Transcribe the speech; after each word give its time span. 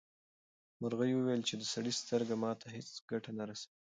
مرغۍ 0.81 1.11
وویل 1.15 1.41
چې 1.49 1.55
د 1.57 1.63
سړي 1.73 1.91
سترګه 2.01 2.35
ماته 2.43 2.67
هیڅ 2.75 2.89
ګټه 3.11 3.31
نه 3.39 3.43
رسوي. 3.49 3.75